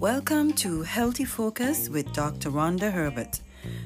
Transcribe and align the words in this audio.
Welcome 0.00 0.52
to 0.54 0.82
Healthy 0.82 1.26
Focus 1.26 1.88
with 1.88 2.12
Dr. 2.12 2.50
Wanda 2.50 2.90
Herbert. 2.90 3.38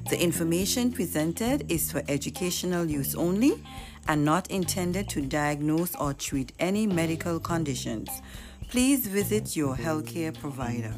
The 0.08 0.18
information 0.18 0.90
presented 0.92 1.70
is 1.70 1.92
for 1.92 2.02
educational 2.08 2.86
use 2.86 3.14
only 3.14 3.62
and 4.08 4.24
not 4.24 4.50
intended 4.50 5.10
to 5.10 5.20
diagnose 5.20 5.94
or 5.96 6.14
treat 6.14 6.52
any 6.58 6.86
medical 6.86 7.38
conditions. 7.38 8.08
Please 8.70 9.06
visit 9.06 9.54
your 9.54 9.76
healthcare 9.76 10.32
provider. 10.32 10.94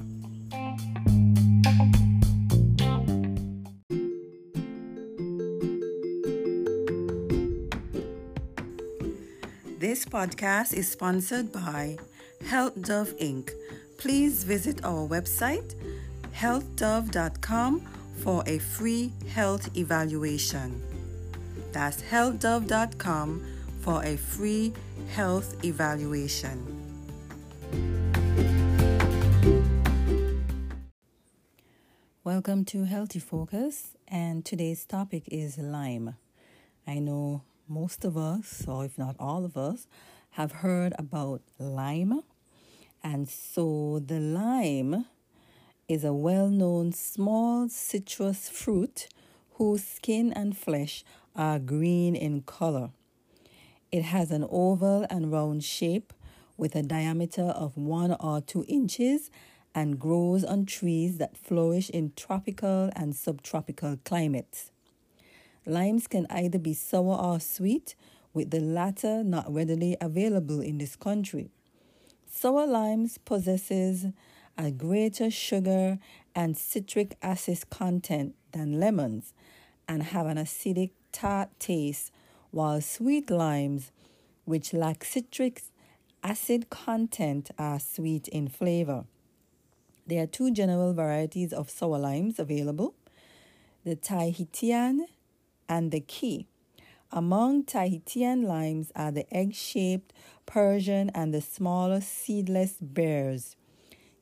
Podcast 10.10 10.72
is 10.72 10.90
sponsored 10.90 11.52
by 11.52 11.98
Health 12.46 12.80
Dove 12.80 13.14
Inc. 13.18 13.50
Please 13.98 14.42
visit 14.42 14.82
our 14.82 15.06
website 15.06 15.74
healthdove.com 16.32 17.82
for 18.22 18.42
a 18.46 18.58
free 18.58 19.12
health 19.28 19.76
evaluation. 19.76 20.80
That's 21.72 22.00
healthdove.com 22.00 23.44
for 23.82 24.02
a 24.02 24.16
free 24.16 24.72
health 25.14 25.62
evaluation. 25.62 26.64
Welcome 32.24 32.64
to 32.66 32.84
Healthy 32.84 33.18
Focus, 33.18 33.96
and 34.06 34.42
today's 34.42 34.86
topic 34.86 35.24
is 35.28 35.58
lime. 35.58 36.16
I 36.86 36.98
know 36.98 37.42
most 37.68 38.04
of 38.04 38.16
us, 38.16 38.64
or 38.66 38.84
if 38.84 38.98
not 38.98 39.16
all 39.18 39.44
of 39.44 39.56
us, 39.56 39.86
have 40.30 40.52
heard 40.52 40.92
about 40.98 41.42
lime. 41.58 42.22
And 43.02 43.28
so 43.28 44.00
the 44.04 44.20
lime 44.20 45.06
is 45.88 46.04
a 46.04 46.12
well 46.12 46.48
known 46.48 46.92
small 46.92 47.68
citrus 47.68 48.48
fruit 48.48 49.08
whose 49.54 49.84
skin 49.84 50.32
and 50.32 50.56
flesh 50.56 51.04
are 51.34 51.58
green 51.58 52.14
in 52.14 52.42
color. 52.42 52.90
It 53.90 54.02
has 54.02 54.30
an 54.30 54.46
oval 54.50 55.06
and 55.08 55.32
round 55.32 55.64
shape 55.64 56.12
with 56.56 56.74
a 56.76 56.82
diameter 56.82 57.42
of 57.42 57.76
one 57.76 58.14
or 58.20 58.40
two 58.40 58.64
inches 58.68 59.30
and 59.74 59.98
grows 59.98 60.44
on 60.44 60.66
trees 60.66 61.18
that 61.18 61.36
flourish 61.36 61.88
in 61.90 62.12
tropical 62.16 62.90
and 62.94 63.14
subtropical 63.14 63.96
climates. 64.04 64.72
Limes 65.68 66.06
can 66.06 66.26
either 66.30 66.58
be 66.58 66.72
sour 66.72 67.14
or 67.14 67.38
sweet, 67.40 67.94
with 68.32 68.50
the 68.50 68.58
latter 68.58 69.22
not 69.22 69.52
readily 69.52 69.98
available 70.00 70.62
in 70.62 70.78
this 70.78 70.96
country. 70.96 71.50
Sour 72.26 72.66
limes 72.66 73.18
possesses 73.18 74.06
a 74.56 74.70
greater 74.70 75.30
sugar 75.30 75.98
and 76.34 76.56
citric 76.56 77.18
acid 77.20 77.68
content 77.68 78.34
than 78.52 78.80
lemons 78.80 79.34
and 79.86 80.04
have 80.04 80.26
an 80.26 80.38
acidic 80.38 80.92
tart 81.12 81.50
taste, 81.58 82.12
while 82.50 82.80
sweet 82.80 83.28
limes, 83.28 83.92
which 84.46 84.72
lack 84.72 85.04
citric 85.04 85.60
acid 86.24 86.70
content, 86.70 87.50
are 87.58 87.78
sweet 87.78 88.26
in 88.28 88.48
flavor. 88.48 89.04
There 90.06 90.22
are 90.22 90.26
two 90.26 90.50
general 90.50 90.94
varieties 90.94 91.52
of 91.52 91.68
sour 91.68 91.98
limes 91.98 92.38
available 92.38 92.94
the 93.84 93.96
Tahitian 93.96 95.06
and 95.68 95.90
the 95.90 96.00
Key. 96.00 96.46
Among 97.10 97.64
Tahitian 97.64 98.42
limes 98.42 98.92
are 98.94 99.10
the 99.10 99.32
egg 99.34 99.54
shaped 99.54 100.12
Persian 100.44 101.10
and 101.14 101.32
the 101.32 101.40
smaller 101.40 102.00
seedless 102.00 102.76
Bearss. 102.82 103.56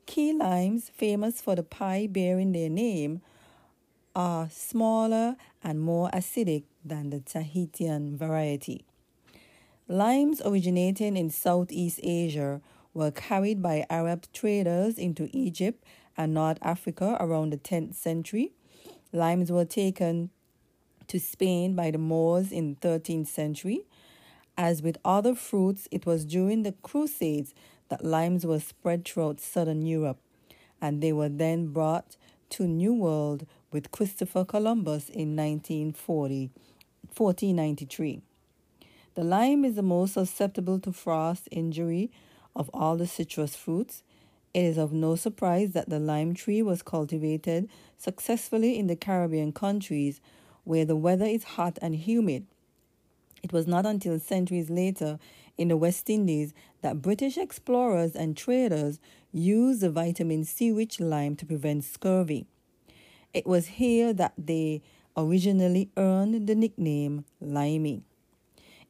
Key 0.05 0.31
limes, 0.31 0.89
famous 0.89 1.41
for 1.41 1.55
the 1.55 1.63
pie 1.63 2.07
bearing 2.07 2.53
their 2.53 2.69
name, 2.69 3.21
are 4.15 4.49
smaller 4.49 5.35
and 5.61 5.81
more 5.81 6.09
acidic 6.11 6.63
than 6.83 7.09
the 7.09 7.19
Tahitian 7.19 8.17
variety. 8.17 8.85
Limes 9.89 10.41
originating 10.43 11.15
in 11.15 11.29
Southeast 11.29 11.99
Asia 12.01 12.61
were 12.93 13.11
carried 13.11 13.61
by 13.61 13.85
Arab 13.89 14.25
traders 14.33 14.97
into 14.97 15.29
Egypt 15.31 15.83
and 16.17 16.33
North 16.33 16.57
Africa 16.61 17.15
around 17.19 17.51
the 17.51 17.57
10th 17.57 17.95
century. 17.95 18.53
Limes 19.13 19.51
were 19.51 19.65
taken 19.65 20.31
to 21.07 21.19
Spain 21.19 21.75
by 21.75 21.91
the 21.91 21.97
Moors 21.97 22.51
in 22.51 22.77
the 22.81 22.87
13th 22.87 23.27
century. 23.27 23.81
As 24.57 24.81
with 24.81 24.97
other 25.05 25.35
fruits, 25.35 25.87
it 25.91 26.05
was 26.05 26.25
during 26.25 26.63
the 26.63 26.73
Crusades 26.81 27.53
that 27.89 28.03
limes 28.03 28.45
were 28.45 28.59
spread 28.59 29.05
throughout 29.05 29.39
southern 29.39 29.85
Europe, 29.85 30.17
and 30.81 31.01
they 31.01 31.13
were 31.13 31.29
then 31.29 31.67
brought 31.67 32.17
to 32.49 32.67
New 32.67 32.93
World 32.93 33.45
with 33.71 33.91
Christopher 33.91 34.45
Columbus 34.45 35.09
in 35.09 35.35
1940, 35.35 36.49
1493. 37.15 38.21
The 39.15 39.23
lime 39.23 39.65
is 39.65 39.75
the 39.75 39.81
most 39.81 40.13
susceptible 40.13 40.79
to 40.79 40.91
frost 40.91 41.49
injury 41.51 42.11
of 42.55 42.69
all 42.73 42.97
the 42.97 43.07
citrus 43.07 43.55
fruits. 43.55 44.03
It 44.53 44.63
is 44.63 44.77
of 44.77 44.93
no 44.93 45.15
surprise 45.15 45.71
that 45.71 45.89
the 45.89 45.99
lime 45.99 46.33
tree 46.33 46.61
was 46.61 46.81
cultivated 46.81 47.69
successfully 47.97 48.77
in 48.77 48.87
the 48.87 48.95
Caribbean 48.95 49.51
countries 49.51 50.21
where 50.67 50.85
the 50.85 50.95
weather 50.95 51.25
is 51.25 51.43
hot 51.55 51.79
and 51.81 51.95
humid. 51.95 52.45
It 53.41 53.53
was 53.53 53.67
not 53.67 53.85
until 53.85 54.19
centuries 54.19 54.69
later 54.69 55.17
in 55.57 55.69
the 55.69 55.77
West 55.77 56.09
Indies 56.09 56.53
that 56.81 57.01
British 57.01 57.37
explorers 57.37 58.15
and 58.15 58.35
traders 58.35 58.99
used 59.31 59.81
the 59.81 59.89
vitamin 59.89 60.43
C 60.43 60.71
rich 60.71 60.99
lime 60.99 61.35
to 61.37 61.45
prevent 61.45 61.85
scurvy. 61.85 62.47
It 63.33 63.47
was 63.47 63.67
here 63.67 64.11
that 64.13 64.33
they 64.37 64.81
originally 65.15 65.89
earned 65.95 66.47
the 66.47 66.55
nickname 66.55 67.23
limey. 67.39 68.03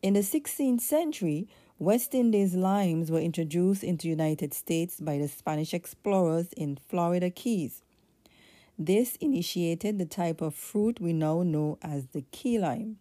In 0.02 0.14
the 0.14 0.22
16th 0.22 0.82
century, 0.82 1.48
West 1.80 2.16
Indies 2.16 2.56
limes 2.56 3.12
were 3.12 3.20
introduced 3.20 3.84
into 3.84 4.04
the 4.04 4.10
United 4.10 4.54
States 4.54 5.00
by 5.00 5.20
the 5.20 5.28
Spanish 5.28 5.74
explorers 5.74 6.54
in 6.54 6.80
Florida 6.90 7.30
Keys. 7.30 7.84
This 8.80 9.16
initiated 9.16 9.98
the 9.98 10.06
type 10.06 10.40
of 10.40 10.54
fruit 10.54 11.02
we 11.02 11.12
now 11.12 11.42
know 11.42 11.80
as 11.82 12.08
the 12.08 12.22
key 12.32 12.60
lime. 12.60 12.98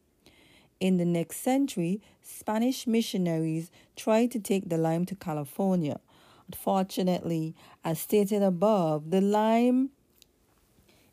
In 0.80 0.96
the 0.96 1.04
next 1.04 1.38
century, 1.38 2.00
Spanish 2.22 2.86
missionaries 2.86 3.70
tried 3.94 4.30
to 4.30 4.38
take 4.38 4.68
the 4.68 4.78
lime 4.78 5.04
to 5.06 5.14
California. 5.14 6.00
Unfortunately, 6.48 7.54
as 7.84 7.98
stated 7.98 8.42
above, 8.42 9.10
the 9.10 9.20
lime 9.20 9.90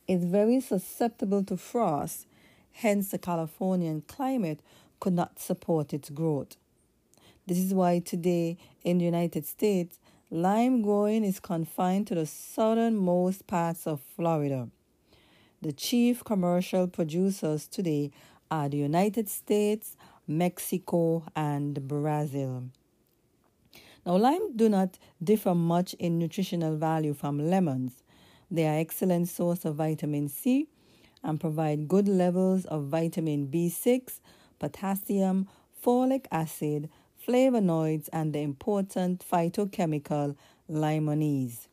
is 0.08 0.24
very 0.24 0.60
susceptible 0.60 1.44
to 1.44 1.58
frost, 1.58 2.28
hence, 2.72 3.10
the 3.10 3.18
Californian 3.18 4.04
climate 4.08 4.60
could 5.00 5.14
not 5.14 5.40
support 5.40 5.94
its 5.94 6.10
growth. 6.10 6.56
This 7.48 7.58
is 7.58 7.74
why 7.74 8.00
today 8.00 8.58
in 8.84 9.00
the 9.00 9.06
United 9.06 9.46
States, 9.46 10.00
lime 10.34 10.82
growing 10.82 11.24
is 11.24 11.40
confined 11.40 12.08
to 12.08 12.16
the 12.16 12.26
southernmost 12.26 13.46
parts 13.46 13.86
of 13.86 14.02
Florida. 14.16 14.68
The 15.62 15.72
chief 15.72 16.24
commercial 16.24 16.88
producers 16.88 17.68
today 17.68 18.10
are 18.50 18.68
the 18.68 18.78
United 18.78 19.30
States, 19.30 19.96
Mexico, 20.28 21.24
and 21.36 21.88
Brazil. 21.88 22.64
Now, 24.08 24.18
limes 24.18 24.56
do 24.56 24.70
not 24.70 24.98
differ 25.24 25.54
much 25.54 25.94
in 26.00 26.18
nutritional 26.18 26.78
value 26.78 27.14
from 27.14 27.38
lemons. 27.52 28.02
They 28.50 28.66
are 28.66 28.80
excellent 28.80 29.30
source 29.30 29.66
of 29.66 29.76
vitamin 29.76 30.30
C 30.30 30.68
and 31.24 31.40
provide 31.40 31.88
good 31.88 32.08
levels 32.08 32.66
of 32.66 32.86
vitamin 32.86 33.50
B6, 33.50 34.20
potassium, 34.58 35.48
folic 35.86 36.26
acid, 36.32 36.90
flavonoids, 37.28 38.10
and 38.12 38.34
the 38.34 38.40
important 38.40 39.24
phytochemical 39.30 40.36
limonene. 40.70 41.68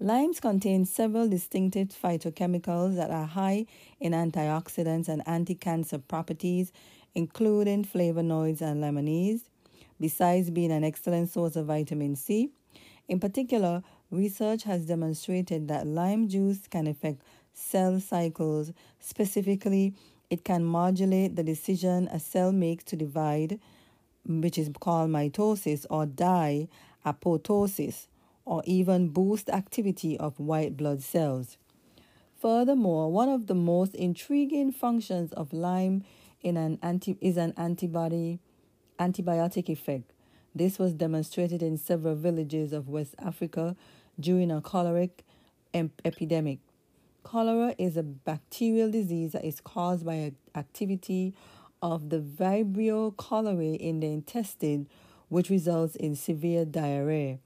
Limes 0.00 0.38
contain 0.38 0.84
several 0.84 1.28
distinctive 1.28 1.88
phytochemicals 1.88 2.94
that 2.94 3.10
are 3.10 3.26
high 3.26 3.66
in 3.98 4.12
antioxidants 4.12 5.08
and 5.08 5.26
anti 5.26 5.56
cancer 5.56 5.98
properties, 5.98 6.72
including 7.14 7.84
flavonoids 7.84 8.60
and 8.60 8.82
limonene, 8.82 9.40
besides 10.00 10.50
being 10.50 10.70
an 10.70 10.84
excellent 10.84 11.30
source 11.30 11.56
of 11.56 11.66
vitamin 11.66 12.14
C. 12.14 12.50
In 13.08 13.18
particular, 13.18 13.82
research 14.10 14.62
has 14.62 14.86
demonstrated 14.86 15.66
that 15.66 15.86
lime 15.86 16.28
juice 16.28 16.68
can 16.68 16.86
affect 16.86 17.22
cell 17.52 17.98
cycles. 17.98 18.72
Specifically, 19.00 19.94
it 20.30 20.44
can 20.44 20.64
modulate 20.64 21.34
the 21.34 21.42
decision 21.42 22.06
a 22.12 22.20
cell 22.20 22.52
makes 22.52 22.84
to 22.84 22.96
divide, 22.96 23.58
which 24.28 24.58
is 24.58 24.70
called 24.80 25.10
mitosis, 25.10 25.86
or 25.90 26.06
die, 26.06 26.68
apoptosis 27.04 28.06
or 28.44 28.62
even 28.64 29.08
boost 29.08 29.50
activity 29.50 30.18
of 30.18 30.40
white 30.40 30.76
blood 30.76 31.02
cells. 31.02 31.58
Furthermore, 32.40 33.12
one 33.12 33.28
of 33.28 33.46
the 33.46 33.54
most 33.54 33.94
intriguing 33.94 34.72
functions 34.72 35.32
of 35.32 35.52
lime 35.52 36.04
in 36.40 36.56
an 36.56 36.78
anti- 36.82 37.18
is 37.20 37.36
an 37.36 37.52
antibody 37.56 38.40
antibiotic 38.98 39.68
effect. 39.68 40.12
This 40.54 40.78
was 40.78 40.94
demonstrated 40.94 41.62
in 41.62 41.76
several 41.76 42.14
villages 42.14 42.72
of 42.72 42.88
West 42.88 43.14
Africa 43.18 43.76
during 44.18 44.50
a 44.50 44.60
choleric 44.60 45.24
epidemic. 45.74 46.58
Cholera 47.22 47.74
is 47.76 47.96
a 47.96 48.02
bacterial 48.02 48.90
disease 48.90 49.32
that 49.32 49.44
is 49.44 49.60
caused 49.60 50.06
by 50.06 50.32
activity 50.54 51.34
of 51.82 52.10
the 52.10 52.20
Vibrio 52.20 53.14
cholerae 53.14 53.76
in 53.76 54.00
the 54.00 54.08
intestine, 54.08 54.88
which 55.28 55.50
results 55.50 55.96
in 55.96 56.14
severe 56.14 56.64
diarrhea. 56.64 57.38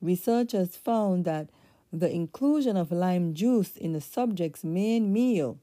Researchers 0.00 0.76
found 0.76 1.24
that 1.24 1.48
the 1.92 2.10
inclusion 2.10 2.76
of 2.76 2.92
lime 2.92 3.34
juice 3.34 3.76
in 3.76 3.92
the 3.92 4.00
subject's 4.00 4.64
main 4.64 5.12
meal, 5.12 5.58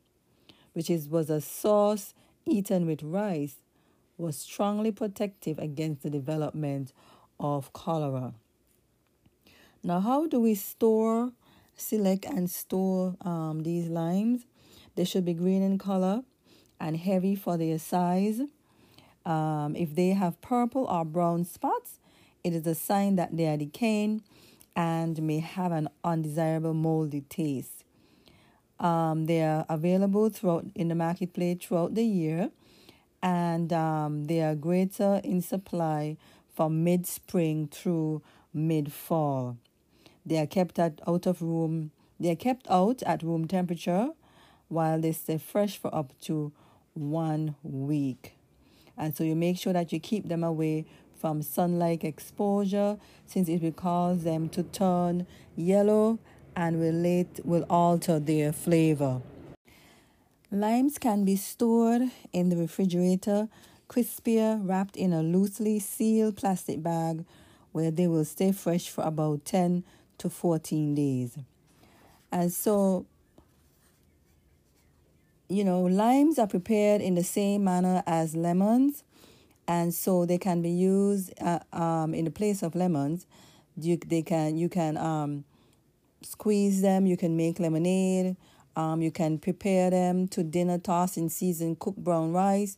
which 0.74 0.90
is, 0.90 1.08
was 1.08 1.30
a 1.30 1.42
sauce 1.42 2.14
eaten 2.46 2.86
with 2.86 3.04
rice, 3.04 3.58
was 4.18 4.38
strongly 4.38 4.92
protective 4.92 5.60
against 5.60 6.04
the 6.04 6.10
development 6.10 6.94
of 7.40 7.74
cholera. 7.74 8.34
Now, 9.84 10.00
how 10.00 10.28
do 10.28 10.40
we 10.40 10.56
store, 10.56 11.32
select, 11.76 12.26
and 12.26 12.50
store 12.50 13.16
um, 13.22 13.64
these 13.64 13.90
limes? 13.90 14.46
They 14.96 15.04
should 15.04 15.26
be 15.26 15.34
green 15.34 15.62
in 15.62 15.78
color 15.78 16.24
and 16.84 16.98
heavy 16.98 17.34
for 17.34 17.56
their 17.58 17.80
size. 17.80 18.42
Um, 19.26 19.74
if 19.78 19.96
they 19.96 20.10
have 20.10 20.42
purple 20.42 20.84
or 20.84 21.06
brown 21.06 21.46
spots, 21.46 21.98
it 22.44 22.54
is 22.54 22.68
a 22.68 22.76
sign 22.76 23.16
that 23.16 23.38
they 23.38 23.48
are 23.48 23.56
decaying 23.56 24.22
and 24.76 25.22
may 25.22 25.40
have 25.40 25.72
an 25.72 25.88
undesirable 26.04 26.74
moldy 26.74 27.22
taste. 27.22 27.86
Um, 28.82 29.28
they 29.28 29.42
are 29.44 29.66
available 29.70 30.30
throughout 30.30 30.66
in 30.76 30.90
the 30.90 30.96
marketplace 30.96 31.60
throughout 31.62 31.96
the 31.96 32.04
year, 32.04 32.52
and 33.22 33.72
um, 33.72 34.26
they 34.26 34.42
are 34.42 34.56
greater 34.56 35.22
in 35.24 35.42
supply 35.42 36.18
from 36.54 36.84
mid 36.84 37.08
spring 37.08 37.70
through 37.72 38.22
mid 38.54 38.92
fall. 38.92 39.58
They 40.26 40.38
are 40.38 40.48
kept 40.48 40.78
at, 40.80 41.00
out 41.08 41.28
of 41.28 41.42
room. 41.42 41.92
They 42.20 42.32
are 42.32 42.36
kept 42.36 42.68
out 42.70 43.02
at 43.04 43.24
room 43.24 43.48
temperature, 43.48 44.10
while 44.68 45.00
they 45.00 45.14
stay 45.14 45.38
fresh 45.38 45.78
for 45.78 45.96
up 45.96 46.12
to 46.24 46.52
one 46.94 47.56
week. 47.64 48.36
And 48.98 49.16
so 49.16 49.24
you 49.24 49.36
make 49.36 49.58
sure 49.58 49.74
that 49.74 49.92
you 49.92 50.00
keep 50.00 50.28
them 50.28 50.44
away 50.44 50.86
from 51.20 51.42
sunlight 51.42 52.04
exposure 52.04 52.98
since 53.26 53.48
it 53.48 53.62
will 53.62 53.72
cause 53.72 54.24
them 54.24 54.50
to 54.50 54.64
turn 54.64 55.26
yellow 55.56 56.20
and 56.56 56.80
will, 56.80 56.94
late, 56.94 57.40
will 57.44 57.66
alter 57.70 58.20
their 58.20 58.52
flavor. 58.52 59.22
Limes 60.52 61.00
can 61.00 61.26
be 61.26 61.36
stored 61.36 62.12
in 62.32 62.50
the 62.50 62.58
refrigerator, 62.58 63.48
crispier, 63.90 64.60
wrapped 64.62 64.96
in 64.96 65.14
a 65.14 65.24
loosely 65.24 65.80
sealed 65.80 66.38
plastic 66.38 66.84
bag 66.84 67.26
where 67.72 67.90
they 67.90 68.08
will 68.08 68.26
stay 68.26 68.52
fresh 68.52 68.90
for 68.90 69.04
about 69.04 69.46
10 69.46 69.84
to 70.20 70.30
14 70.30 70.94
days. 70.94 71.38
And 72.32 72.52
so 72.52 73.06
you 75.50 75.64
know, 75.64 75.82
limes 75.82 76.40
are 76.40 76.48
prepared 76.48 77.02
in 77.02 77.16
the 77.16 77.24
same 77.24 77.64
manner 77.64 78.04
as 78.08 78.36
lemons, 78.36 79.04
and 79.68 79.94
so 79.94 80.26
they 80.26 80.38
can 80.38 80.62
be 80.62 80.70
used 80.70 81.34
uh, 81.42 81.60
um, 81.72 82.14
in 82.14 82.26
the 82.26 82.32
place 82.32 82.64
of 82.64 82.76
lemons. 82.76 83.26
You 83.80 83.98
they 83.98 84.22
can 84.22 84.58
you 84.58 84.70
can 84.70 84.98
um, 84.98 85.46
squeeze 86.22 86.82
them. 86.82 87.06
You 87.06 87.18
can 87.18 87.36
make 87.38 87.60
lemonade. 87.60 88.36
Um, 88.76 89.02
you 89.02 89.12
can 89.12 89.38
prepare 89.38 89.90
them 89.92 90.28
to 90.30 90.44
dinner 90.44 90.80
toss 90.80 91.16
in 91.16 91.30
seasoned 91.30 91.80
cooked 91.80 92.04
brown 92.04 92.34
rice. 92.34 92.78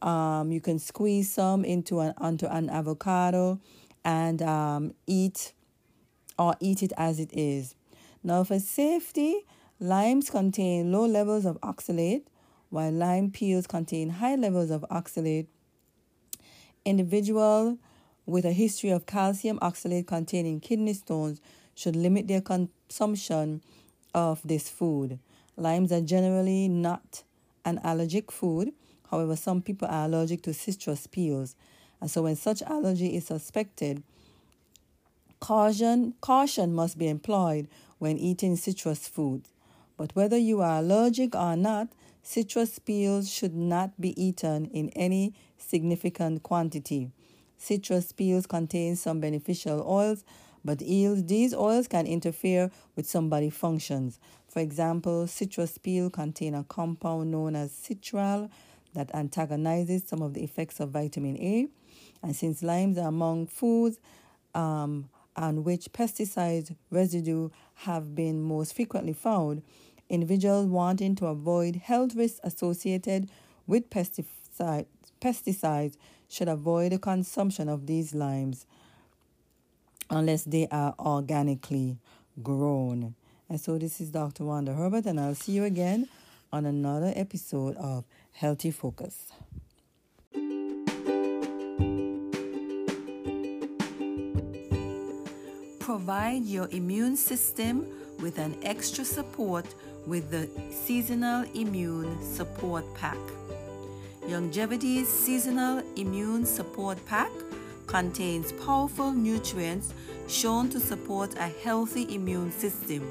Um, 0.00 0.50
you 0.52 0.60
can 0.60 0.78
squeeze 0.78 1.30
some 1.30 1.64
into 1.64 2.00
an 2.00 2.14
onto 2.18 2.46
an 2.46 2.70
avocado 2.70 3.60
and 4.04 4.40
um, 4.42 4.94
eat 5.06 5.52
or 6.38 6.54
eat 6.60 6.82
it 6.82 6.92
as 6.96 7.18
it 7.18 7.30
is. 7.32 7.74
Now 8.22 8.44
for 8.44 8.58
safety, 8.58 9.44
Limes 9.78 10.30
contain 10.30 10.90
low 10.90 11.04
levels 11.04 11.44
of 11.44 11.60
oxalate, 11.60 12.22
while 12.70 12.90
lime 12.90 13.30
peels 13.30 13.66
contain 13.66 14.08
high 14.08 14.34
levels 14.34 14.70
of 14.70 14.86
oxalate. 14.90 15.48
Individual 16.86 17.76
with 18.24 18.46
a 18.46 18.52
history 18.52 18.88
of 18.88 19.04
calcium 19.04 19.58
oxalate 19.58 20.06
containing 20.06 20.60
kidney 20.60 20.94
stones 20.94 21.42
should 21.74 21.94
limit 21.94 22.26
their 22.26 22.40
consumption 22.40 23.60
of 24.14 24.40
this 24.46 24.70
food. 24.70 25.18
Limes 25.58 25.92
are 25.92 26.00
generally 26.00 26.68
not 26.68 27.22
an 27.66 27.78
allergic 27.84 28.32
food. 28.32 28.72
However, 29.10 29.36
some 29.36 29.60
people 29.60 29.88
are 29.88 30.06
allergic 30.06 30.40
to 30.44 30.54
citrus 30.54 31.06
peels. 31.06 31.54
And 32.00 32.10
so 32.10 32.22
when 32.22 32.36
such 32.36 32.62
allergy 32.62 33.14
is 33.14 33.26
suspected, 33.26 34.02
caution 35.38 36.14
caution 36.22 36.72
must 36.74 36.96
be 36.96 37.08
employed 37.08 37.68
when 37.98 38.16
eating 38.16 38.56
citrus 38.56 39.06
foods. 39.06 39.50
But 39.96 40.14
whether 40.14 40.36
you 40.36 40.60
are 40.60 40.78
allergic 40.80 41.34
or 41.34 41.56
not, 41.56 41.88
citrus 42.22 42.78
peels 42.78 43.30
should 43.30 43.54
not 43.54 44.00
be 44.00 44.20
eaten 44.22 44.66
in 44.66 44.90
any 44.90 45.34
significant 45.56 46.42
quantity. 46.42 47.10
Citrus 47.56 48.12
peels 48.12 48.46
contain 48.46 48.96
some 48.96 49.20
beneficial 49.20 49.82
oils, 49.88 50.24
but 50.64 50.80
these 50.80 51.54
oils 51.54 51.88
can 51.88 52.06
interfere 52.06 52.70
with 52.96 53.08
some 53.08 53.28
body 53.28 53.50
functions. 53.50 54.18
For 54.48 54.60
example, 54.60 55.26
citrus 55.26 55.78
peel 55.78 56.10
contain 56.10 56.54
a 56.54 56.64
compound 56.64 57.30
known 57.30 57.56
as 57.56 57.70
citral 57.72 58.50
that 58.94 59.14
antagonizes 59.14 60.04
some 60.06 60.22
of 60.22 60.34
the 60.34 60.42
effects 60.42 60.80
of 60.80 60.90
vitamin 60.90 61.36
A. 61.38 61.68
And 62.22 62.34
since 62.34 62.62
limes 62.62 62.98
are 62.98 63.08
among 63.08 63.46
foods 63.46 63.98
um, 64.54 65.08
on 65.36 65.64
which 65.64 65.92
pesticide 65.92 66.74
residue 66.90 67.50
have 67.74 68.14
been 68.14 68.40
most 68.40 68.74
frequently 68.74 69.12
found, 69.12 69.62
individuals 70.08 70.66
wanting 70.66 71.14
to 71.16 71.26
avoid 71.26 71.76
health 71.76 72.14
risks 72.14 72.40
associated 72.42 73.28
with 73.66 73.90
pesticide, 73.90 74.86
pesticides 75.20 75.96
should 76.28 76.48
avoid 76.48 76.92
the 76.92 76.98
consumption 76.98 77.68
of 77.68 77.86
these 77.86 78.14
limes 78.14 78.66
unless 80.10 80.44
they 80.44 80.66
are 80.70 80.94
organically 80.98 81.98
grown. 82.42 83.14
And 83.48 83.60
so 83.60 83.78
this 83.78 84.00
is 84.00 84.10
Dr. 84.10 84.44
Wanda 84.44 84.74
Herbert, 84.74 85.06
and 85.06 85.20
I'll 85.20 85.34
see 85.34 85.52
you 85.52 85.64
again 85.64 86.08
on 86.52 86.66
another 86.66 87.12
episode 87.14 87.76
of 87.76 88.04
Healthy 88.32 88.70
Focus. 88.70 89.32
Provide 95.86 96.44
your 96.46 96.68
immune 96.72 97.16
system 97.16 97.86
with 98.18 98.40
an 98.40 98.56
extra 98.64 99.04
support 99.04 99.64
with 100.04 100.32
the 100.32 100.50
Seasonal 100.72 101.44
Immune 101.54 102.20
Support 102.24 102.84
Pack. 102.96 103.16
Longevity's 104.26 105.08
Seasonal 105.08 105.84
Immune 105.94 106.44
Support 106.44 106.98
Pack 107.06 107.30
contains 107.86 108.50
powerful 108.50 109.12
nutrients 109.12 109.94
shown 110.26 110.68
to 110.70 110.80
support 110.80 111.36
a 111.36 111.46
healthy 111.62 112.12
immune 112.12 112.50
system. 112.50 113.08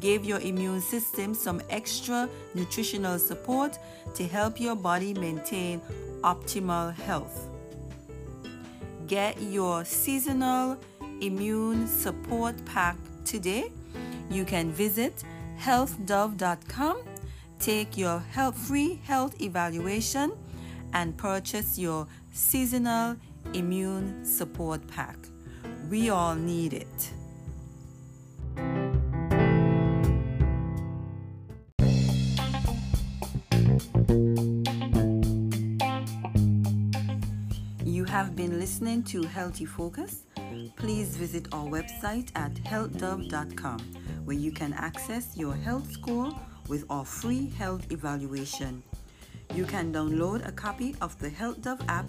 Give 0.00 0.24
your 0.24 0.40
immune 0.40 0.80
system 0.80 1.34
some 1.34 1.60
extra 1.68 2.30
nutritional 2.54 3.18
support 3.18 3.78
to 4.14 4.26
help 4.26 4.58
your 4.58 4.74
body 4.74 5.12
maintain 5.12 5.82
optimal 6.22 6.94
health. 6.94 7.46
Get 9.06 9.38
your 9.42 9.84
seasonal 9.84 10.78
immune 11.20 11.86
support 11.86 12.54
pack 12.64 12.96
today. 13.24 13.70
You 14.30 14.44
can 14.44 14.72
visit 14.72 15.24
healthdove.com, 15.58 17.02
take 17.58 17.96
your 17.96 18.18
health 18.18 18.56
free 18.56 19.00
health 19.04 19.40
evaluation, 19.40 20.32
and 20.92 21.16
purchase 21.16 21.78
your 21.78 22.06
seasonal 22.32 23.16
immune 23.54 24.24
support 24.24 24.86
pack. 24.88 25.16
We 25.90 26.10
all 26.10 26.34
need 26.34 26.72
it. 26.74 27.12
You 37.84 38.04
have 38.04 38.36
been 38.36 38.58
listening 38.58 39.04
to 39.04 39.22
Healthy 39.22 39.64
Focus. 39.64 40.25
Please 40.76 41.16
visit 41.16 41.48
our 41.52 41.64
website 41.64 42.30
at 42.34 42.54
healthdove.com 42.54 43.78
where 44.24 44.36
you 44.36 44.52
can 44.52 44.72
access 44.74 45.36
your 45.36 45.54
health 45.54 45.90
score 45.90 46.30
with 46.68 46.84
our 46.90 47.04
free 47.04 47.50
health 47.50 47.90
evaluation. 47.90 48.82
You 49.54 49.64
can 49.64 49.92
download 49.92 50.46
a 50.46 50.52
copy 50.52 50.94
of 51.00 51.18
the 51.18 51.30
Health 51.30 51.62
Dove 51.62 51.80
app 51.88 52.06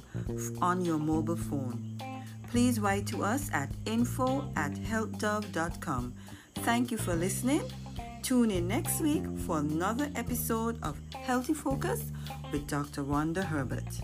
on 0.62 0.84
your 0.84 0.98
mobile 0.98 1.38
phone. 1.38 1.98
Please 2.50 2.80
write 2.80 3.06
to 3.08 3.24
us 3.24 3.50
at 3.54 3.70
info 3.86 4.52
at 4.56 4.74
healthdove.com. 4.74 6.14
Thank 6.56 6.92
you 6.92 6.98
for 6.98 7.16
listening. 7.16 7.62
Tune 8.24 8.52
in 8.52 8.68
next 8.68 9.00
week 9.00 9.24
for 9.46 9.60
another 9.60 10.10
episode 10.16 10.78
of 10.84 11.00
Healthy 11.14 11.54
Focus 11.54 12.12
with 12.52 12.68
Dr. 12.68 13.04
Wanda 13.04 13.44
Herbert. 13.44 14.02